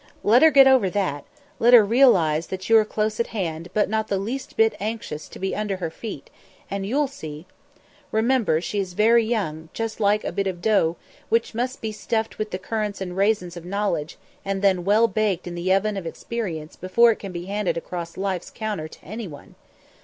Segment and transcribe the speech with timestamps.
[0.23, 1.25] Let her get over that,
[1.59, 5.29] let her realise that you are close at hand, but not the least bit anxious
[5.29, 6.31] to be under her feet,
[6.71, 7.45] and you'll see.
[8.11, 10.95] Remember, she is very young, just like a bit of dough
[11.29, 15.45] which must be stuffed with the currants and raisins of knowledge and then well baked
[15.45, 19.53] in the oven of experience before it can be handed across Life's counter to anyone.